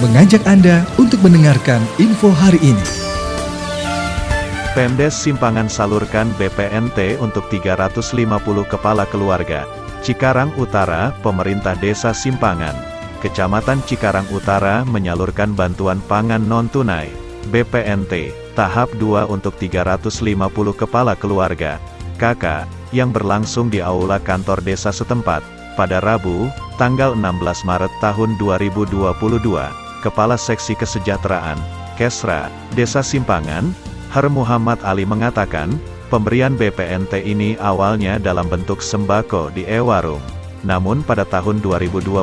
[0.00, 2.86] mengajak Anda untuk mendengarkan info hari ini.
[4.72, 8.16] Pemdes Simpangan salurkan BPNT untuk 350
[8.64, 9.68] kepala keluarga.
[10.00, 12.72] Cikarang Utara, Pemerintah Desa Simpangan,
[13.20, 17.12] Kecamatan Cikarang Utara menyalurkan bantuan pangan non-tunai,
[17.52, 20.16] BPNT, tahap 2 untuk 350
[20.72, 21.76] kepala keluarga,
[22.16, 22.64] KK,
[22.96, 25.44] yang berlangsung di Aula Kantor Desa setempat,
[25.76, 26.48] pada Rabu,
[26.80, 31.60] tanggal 16 Maret tahun 2022, Kepala Seksi Kesejahteraan,
[32.00, 33.76] Kesra, Desa Simpangan,
[34.10, 35.76] Har Muhammad Ali mengatakan,
[36.08, 40.24] pemberian BPNT ini awalnya dalam bentuk sembako di e-warung.
[40.60, 42.20] Namun pada tahun 2022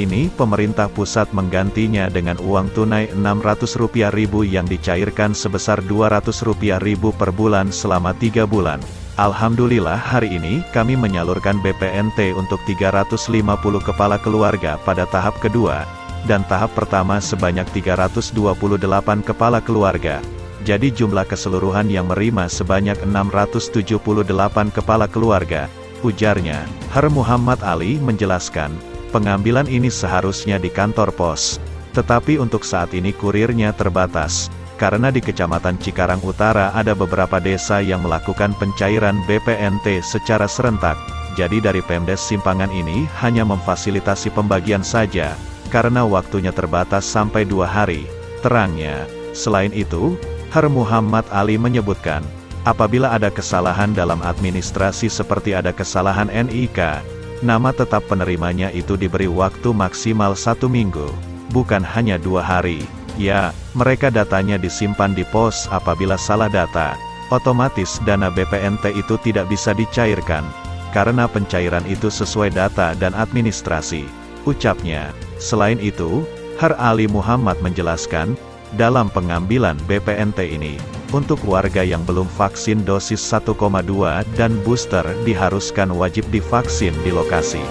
[0.00, 7.28] ini pemerintah pusat menggantinya dengan uang tunai Rp600 ribu yang dicairkan sebesar Rp200 ribu per
[7.28, 8.80] bulan selama 3 bulan.
[9.14, 13.30] Alhamdulillah hari ini kami menyalurkan BPNT untuk 350
[13.84, 15.86] kepala keluarga pada tahap kedua,
[16.24, 18.34] dan tahap pertama sebanyak 328
[19.24, 20.20] kepala keluarga.
[20.64, 25.68] Jadi jumlah keseluruhan yang menerima sebanyak 678 kepala keluarga,
[26.00, 26.64] ujarnya.
[26.88, 28.72] Har Muhammad Ali menjelaskan,
[29.12, 31.60] pengambilan ini seharusnya di kantor pos.
[31.92, 34.48] Tetapi untuk saat ini kurirnya terbatas,
[34.80, 40.98] karena di Kecamatan Cikarang Utara ada beberapa desa yang melakukan pencairan BPNT secara serentak.
[41.38, 45.34] Jadi dari Pemdes Simpangan ini hanya memfasilitasi pembagian saja,
[45.74, 48.06] karena waktunya terbatas sampai dua hari.
[48.46, 50.14] Terangnya, selain itu,
[50.54, 52.22] Har Muhammad Ali menyebutkan,
[52.62, 57.02] apabila ada kesalahan dalam administrasi seperti ada kesalahan NIK,
[57.42, 61.10] nama tetap penerimanya itu diberi waktu maksimal satu minggu,
[61.50, 62.86] bukan hanya dua hari.
[63.18, 66.94] Ya, mereka datanya disimpan di pos apabila salah data,
[67.34, 70.46] otomatis dana BPNT itu tidak bisa dicairkan,
[70.94, 74.23] karena pencairan itu sesuai data dan administrasi.
[74.44, 75.08] Ucapnya,
[75.40, 76.20] selain itu,
[76.60, 78.36] Har Ali Muhammad menjelaskan,
[78.76, 80.76] dalam pengambilan BPNT ini.
[81.14, 83.56] Untuk warga yang belum vaksin dosis 1,2
[84.34, 87.62] dan booster diharuskan wajib divaksin di lokasi.